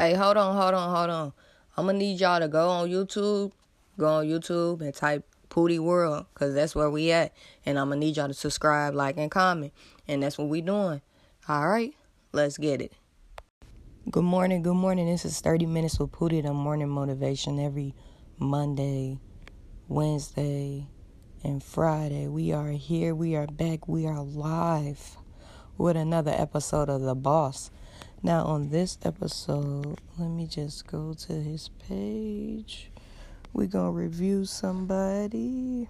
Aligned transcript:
Hey, 0.00 0.14
hold 0.14 0.36
on, 0.36 0.54
hold 0.54 0.74
on, 0.74 0.94
hold 0.94 1.10
on. 1.10 1.32
I'm 1.76 1.86
gonna 1.86 1.98
need 1.98 2.20
y'all 2.20 2.38
to 2.38 2.46
go 2.46 2.68
on 2.68 2.88
YouTube, 2.88 3.50
go 3.98 4.06
on 4.06 4.26
YouTube 4.26 4.80
and 4.80 4.94
type 4.94 5.26
Pootie 5.50 5.80
World, 5.80 6.26
cause 6.34 6.54
that's 6.54 6.72
where 6.76 6.88
we 6.88 7.10
at. 7.10 7.32
And 7.66 7.76
I'm 7.80 7.88
gonna 7.88 7.98
need 7.98 8.16
y'all 8.16 8.28
to 8.28 8.34
subscribe, 8.34 8.94
like, 8.94 9.16
and 9.16 9.28
comment. 9.28 9.72
And 10.06 10.22
that's 10.22 10.38
what 10.38 10.46
we 10.46 10.60
doing. 10.60 11.02
All 11.48 11.68
right, 11.68 11.94
let's 12.30 12.58
get 12.58 12.80
it. 12.80 12.92
Good 14.08 14.22
morning, 14.22 14.62
good 14.62 14.76
morning. 14.76 15.06
This 15.06 15.24
is 15.24 15.40
30 15.40 15.66
minutes 15.66 15.98
with 15.98 16.12
Pootie, 16.12 16.44
the 16.44 16.52
morning 16.52 16.88
motivation 16.88 17.58
every 17.58 17.92
Monday, 18.38 19.18
Wednesday, 19.88 20.86
and 21.42 21.60
Friday. 21.60 22.28
We 22.28 22.52
are 22.52 22.68
here, 22.68 23.16
we 23.16 23.34
are 23.34 23.48
back, 23.48 23.88
we 23.88 24.06
are 24.06 24.22
live 24.22 25.16
with 25.76 25.96
another 25.96 26.34
episode 26.38 26.88
of 26.88 27.00
The 27.00 27.16
Boss. 27.16 27.72
Now, 28.20 28.46
on 28.46 28.70
this 28.70 28.98
episode, 29.04 30.00
let 30.18 30.28
me 30.28 30.48
just 30.48 30.88
go 30.88 31.14
to 31.14 31.32
his 31.32 31.70
page. 31.88 32.90
We're 33.52 33.68
going 33.68 33.86
to 33.86 33.92
review 33.92 34.44
somebody 34.44 35.88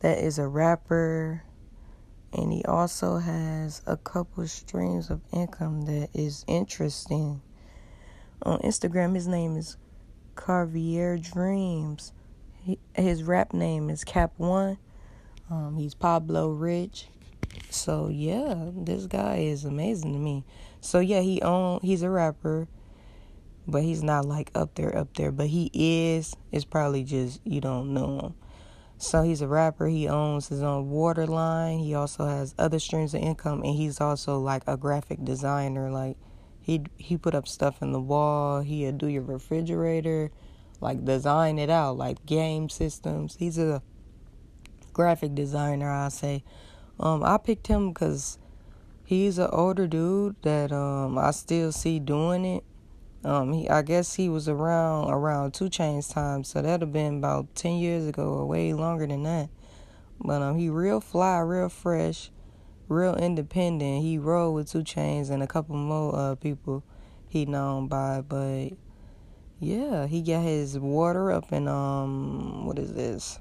that 0.00 0.16
is 0.16 0.38
a 0.38 0.48
rapper, 0.48 1.42
and 2.32 2.50
he 2.50 2.64
also 2.64 3.18
has 3.18 3.82
a 3.86 3.98
couple 3.98 4.46
streams 4.46 5.10
of 5.10 5.20
income 5.30 5.82
that 5.82 6.08
is 6.14 6.42
interesting. 6.48 7.42
On 8.42 8.58
Instagram, 8.60 9.14
his 9.14 9.28
name 9.28 9.58
is 9.58 9.76
Caviar 10.36 11.18
Dreams. 11.18 12.14
He, 12.62 12.78
his 12.94 13.22
rap 13.22 13.52
name 13.52 13.90
is 13.90 14.04
Cap 14.04 14.32
One. 14.38 14.78
Um, 15.50 15.76
he's 15.76 15.94
Pablo 15.94 16.48
Rich. 16.48 17.08
So 17.70 18.08
yeah, 18.08 18.70
this 18.74 19.06
guy 19.06 19.36
is 19.36 19.64
amazing 19.64 20.12
to 20.12 20.18
me. 20.18 20.44
So 20.80 21.00
yeah, 21.00 21.20
he 21.20 21.42
own 21.42 21.80
he's 21.82 22.02
a 22.02 22.10
rapper, 22.10 22.68
but 23.66 23.82
he's 23.82 24.02
not 24.02 24.24
like 24.24 24.50
up 24.54 24.74
there, 24.74 24.96
up 24.96 25.14
there. 25.14 25.32
But 25.32 25.48
he 25.48 25.70
is. 25.74 26.34
It's 26.52 26.64
probably 26.64 27.04
just 27.04 27.40
you 27.44 27.60
don't 27.60 27.92
know 27.92 28.20
him. 28.20 28.34
So 28.98 29.22
he's 29.22 29.42
a 29.42 29.48
rapper. 29.48 29.88
He 29.88 30.08
owns 30.08 30.48
his 30.48 30.62
own 30.62 30.88
water 30.88 31.26
line. 31.26 31.80
He 31.80 31.94
also 31.94 32.26
has 32.26 32.54
other 32.58 32.78
streams 32.78 33.14
of 33.14 33.20
income, 33.22 33.62
and 33.62 33.74
he's 33.74 34.00
also 34.00 34.38
like 34.38 34.62
a 34.66 34.76
graphic 34.76 35.22
designer. 35.24 35.90
Like 35.90 36.16
he 36.60 36.82
he 36.96 37.16
put 37.16 37.34
up 37.34 37.46
stuff 37.46 37.82
in 37.82 37.92
the 37.92 38.00
wall. 38.00 38.60
He'd 38.60 38.98
do 38.98 39.06
your 39.06 39.22
refrigerator, 39.22 40.30
like 40.80 41.04
design 41.04 41.58
it 41.58 41.68
out, 41.68 41.98
like 41.98 42.24
game 42.24 42.68
systems. 42.68 43.36
He's 43.38 43.58
a 43.58 43.82
graphic 44.92 45.34
designer, 45.34 45.90
I 45.90 46.08
say. 46.08 46.42
Um, 46.98 47.22
I 47.22 47.36
picked 47.36 47.66
him 47.66 47.92
because 47.92 48.38
he's 49.04 49.38
an 49.38 49.48
older 49.52 49.86
dude 49.86 50.36
that 50.42 50.72
um 50.72 51.18
I 51.18 51.30
still 51.30 51.72
see 51.72 51.98
doing 51.98 52.44
it. 52.44 52.64
Um, 53.24 53.52
he 53.52 53.68
I 53.68 53.82
guess 53.82 54.14
he 54.14 54.28
was 54.28 54.48
around 54.48 55.10
around 55.10 55.52
2 55.52 55.66
Chainz 55.66 56.12
time, 56.12 56.44
so 56.44 56.62
that'd 56.62 56.80
have 56.80 56.92
been 56.92 57.18
about 57.18 57.54
ten 57.54 57.76
years 57.76 58.06
ago 58.06 58.28
or 58.28 58.46
way 58.46 58.72
longer 58.72 59.06
than 59.06 59.24
that. 59.24 59.48
But 60.20 60.42
um, 60.42 60.56
he 60.56 60.70
real 60.70 61.00
fly, 61.00 61.38
real 61.40 61.68
fresh, 61.68 62.30
real 62.88 63.14
independent. 63.16 64.02
He 64.02 64.16
rolled 64.16 64.54
with 64.54 64.70
2 64.70 64.78
Chainz 64.78 65.30
and 65.30 65.42
a 65.42 65.46
couple 65.46 65.76
more 65.76 66.16
uh 66.16 66.34
people 66.36 66.82
he 67.28 67.44
known 67.44 67.88
by, 67.88 68.22
but 68.22 68.70
yeah, 69.60 70.06
he 70.06 70.22
got 70.22 70.42
his 70.42 70.78
water 70.78 71.30
up 71.30 71.52
in 71.52 71.68
um 71.68 72.64
what 72.64 72.78
is 72.78 72.94
this? 72.94 73.38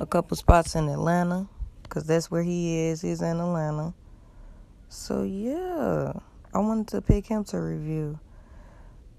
A 0.00 0.06
couple 0.06 0.36
spots 0.36 0.74
in 0.74 0.88
Atlanta 0.88 1.48
because 1.88 2.04
that's 2.04 2.30
where 2.30 2.42
he 2.42 2.78
is. 2.88 3.00
He's 3.00 3.22
in 3.22 3.40
Atlanta. 3.40 3.94
So, 4.88 5.22
yeah, 5.22 6.12
I 6.54 6.58
wanted 6.58 6.88
to 6.88 7.02
pick 7.02 7.26
him 7.26 7.44
to 7.44 7.58
review. 7.58 8.18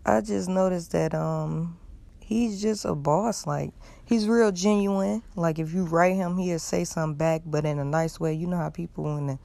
I 0.06 0.22
just 0.22 0.50
noticed 0.50 0.92
that 0.94 1.14
um 1.14 1.78
he's 2.20 2.62
just 2.62 2.86
a 2.86 2.95
boss. 2.95 3.47
Like, 3.47 3.72
he's 4.06 4.28
real 4.28 4.52
genuine. 4.52 5.23
Like, 5.36 5.59
if 5.59 5.73
you 5.73 5.84
write 5.85 6.16
him, 6.16 6.38
he'll 6.38 6.59
say 6.59 6.84
something 6.84 7.18
back, 7.18 7.41
but 7.46 7.66
in 7.66 7.79
a 7.79 7.85
nice 7.85 8.19
way. 8.19 8.34
You 8.34 8.47
know 8.47 8.58
how 8.58 8.69
people, 8.69 9.03
when 9.03 9.28
they 9.28 9.40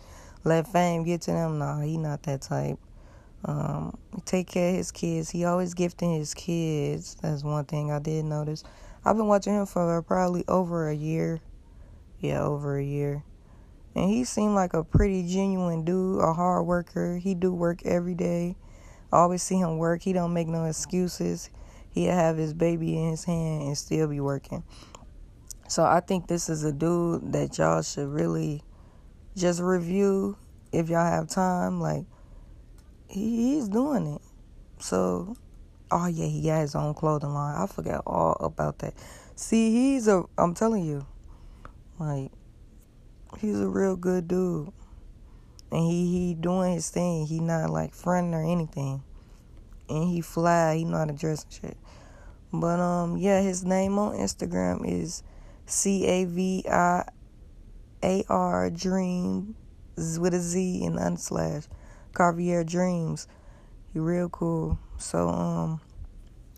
let 0.44 0.68
fame 0.68 1.04
get 1.04 1.22
to 1.22 1.32
them, 1.32 1.58
nah, 1.58 1.80
he 1.80 1.96
not 1.96 2.22
that 2.24 2.42
type. 2.42 2.78
Um, 3.46 3.98
take 4.24 4.48
care 4.48 4.70
of 4.70 4.76
his 4.76 4.90
kids. 4.90 5.30
He 5.30 5.44
always 5.44 5.74
gifting 5.74 6.14
his 6.14 6.34
kids. 6.34 7.16
That's 7.20 7.42
one 7.42 7.64
thing 7.64 7.90
I 7.90 7.98
did 7.98 8.24
notice. 8.24 8.64
I've 9.04 9.16
been 9.16 9.26
watching 9.26 9.54
him 9.54 9.66
for 9.66 10.00
probably 10.02 10.44
over 10.48 10.88
a 10.88 10.94
year 10.94 11.40
yeah, 12.24 12.42
over 12.42 12.78
a 12.78 12.84
year. 12.84 13.22
And 13.94 14.10
he 14.10 14.24
seemed 14.24 14.54
like 14.54 14.74
a 14.74 14.82
pretty 14.82 15.26
genuine 15.26 15.84
dude, 15.84 16.20
a 16.20 16.32
hard 16.32 16.66
worker. 16.66 17.16
He 17.16 17.34
do 17.34 17.52
work 17.52 17.84
every 17.84 18.14
day. 18.14 18.56
I 19.12 19.18
always 19.18 19.42
see 19.42 19.56
him 19.56 19.78
work. 19.78 20.02
He 20.02 20.12
don't 20.12 20.32
make 20.32 20.48
no 20.48 20.64
excuses. 20.64 21.50
He'll 21.90 22.12
have 22.12 22.36
his 22.36 22.52
baby 22.52 22.98
in 22.98 23.10
his 23.12 23.24
hand 23.24 23.62
and 23.62 23.78
still 23.78 24.08
be 24.08 24.20
working. 24.20 24.64
So 25.68 25.84
I 25.84 26.00
think 26.00 26.26
this 26.26 26.48
is 26.48 26.64
a 26.64 26.72
dude 26.72 27.32
that 27.32 27.56
y'all 27.56 27.82
should 27.82 28.08
really 28.08 28.62
just 29.36 29.60
review 29.60 30.36
if 30.72 30.88
y'all 30.88 31.04
have 31.04 31.28
time. 31.28 31.80
Like 31.80 32.04
he, 33.08 33.54
he's 33.54 33.68
doing 33.68 34.06
it. 34.06 34.22
So 34.80 35.36
oh 35.90 36.06
yeah, 36.06 36.26
he 36.26 36.42
got 36.42 36.60
his 36.60 36.74
own 36.74 36.94
clothing 36.94 37.32
line. 37.32 37.56
I 37.56 37.66
forgot 37.66 38.02
all 38.06 38.36
about 38.40 38.80
that. 38.80 38.94
See, 39.36 39.70
he's 39.70 40.08
a 40.08 40.24
I'm 40.36 40.54
telling 40.54 40.84
you, 40.84 41.06
like, 41.98 42.30
he's 43.38 43.60
a 43.60 43.68
real 43.68 43.96
good 43.96 44.28
dude. 44.28 44.72
And 45.70 45.82
he, 45.82 46.06
he 46.12 46.34
doing 46.34 46.74
his 46.74 46.90
thing. 46.90 47.26
He 47.26 47.40
not 47.40 47.70
like 47.70 47.94
fronting 47.94 48.34
or 48.34 48.44
anything. 48.44 49.02
And 49.88 50.08
he 50.08 50.20
fly, 50.20 50.76
he 50.76 50.84
know 50.84 50.98
how 50.98 51.04
to 51.04 51.12
dress 51.12 51.44
and 51.44 51.52
shit. 51.52 51.76
But 52.52 52.78
um 52.78 53.16
yeah, 53.16 53.40
his 53.40 53.64
name 53.64 53.98
on 53.98 54.16
Instagram 54.16 54.88
is 54.88 55.24
C 55.66 56.06
A 56.06 56.24
V 56.24 56.64
I 56.70 57.04
A 58.02 58.24
R 58.28 58.70
Dreams 58.70 59.56
with 59.96 60.34
a 60.34 60.38
Z 60.38 60.84
and 60.84 60.98
unslash. 60.98 61.64
Caviar 62.14 62.62
Dreams. 62.62 63.26
He 63.92 63.98
real 63.98 64.28
cool. 64.28 64.78
So 64.98 65.28
um 65.28 65.80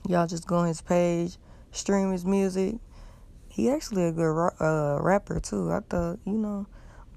y'all 0.06 0.26
just 0.26 0.46
go 0.46 0.56
on 0.56 0.68
his 0.68 0.82
page, 0.82 1.38
stream 1.72 2.12
his 2.12 2.26
music, 2.26 2.76
he 3.56 3.70
actually 3.70 4.04
a 4.04 4.12
good 4.12 4.50
uh, 4.60 4.98
rapper 5.00 5.40
too. 5.40 5.72
I 5.72 5.80
thought, 5.80 6.18
you 6.26 6.34
know, 6.34 6.66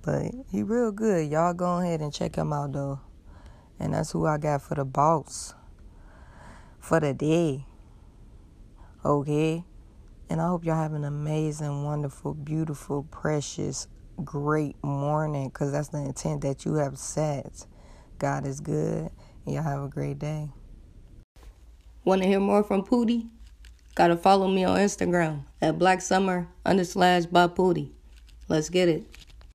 but 0.01 0.31
he 0.49 0.63
real 0.63 0.93
good. 0.93 1.29
Y'all 1.29 1.53
go 1.53 1.79
ahead 1.79 1.99
and 1.99 2.13
check 2.13 2.37
him 2.37 2.53
out 2.53 2.71
though. 2.71 3.01
And 3.77 3.93
that's 3.93 4.13
who 4.13 4.25
I 4.25 4.37
got 4.37 4.61
for 4.61 4.75
the 4.75 4.85
boss 4.85 5.53
for 6.79 7.01
the 7.01 7.13
day. 7.13 7.65
Okay. 9.03 9.65
And 10.29 10.39
I 10.39 10.47
hope 10.47 10.63
y'all 10.63 10.81
have 10.81 10.93
an 10.93 11.03
amazing, 11.03 11.83
wonderful, 11.83 12.35
beautiful, 12.35 13.03
precious, 13.11 13.89
great 14.23 14.81
morning 14.81 15.49
because 15.49 15.73
that's 15.73 15.89
the 15.89 15.97
intent 15.97 16.39
that 16.43 16.63
you 16.63 16.75
have 16.75 16.97
set. 16.97 17.65
God 18.17 18.47
is 18.47 18.61
good. 18.61 19.09
Y'all 19.45 19.63
have 19.63 19.83
a 19.83 19.89
great 19.89 20.19
day. 20.19 20.47
Want 22.05 22.21
to 22.21 22.27
hear 22.29 22.39
more 22.39 22.63
from 22.63 22.83
Pootie? 22.85 23.27
Gotta 23.99 24.15
follow 24.15 24.47
me 24.47 24.63
on 24.63 24.77
Instagram 24.77 25.41
at 25.61 25.77
Black 25.77 25.99
Summer 25.99 26.47
under 26.65 26.85
slash 26.85 27.25
Pootie. 27.25 27.89
Let's 28.47 28.69
get 28.69 28.87
it. 28.87 29.03